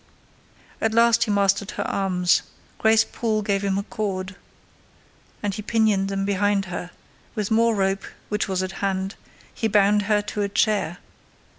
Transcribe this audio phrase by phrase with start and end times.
[0.81, 2.41] At last he mastered her arms;
[2.79, 4.35] Grace Poole gave him a cord,
[5.43, 6.89] and he pinioned them behind her:
[7.35, 9.13] with more rope, which was at hand,
[9.53, 10.97] he bound her to a chair.